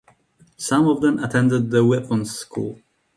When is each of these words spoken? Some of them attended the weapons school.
Some 0.57 0.87
of 0.87 1.01
them 1.01 1.19
attended 1.23 1.69
the 1.69 1.85
weapons 1.85 2.31
school. 2.31 2.79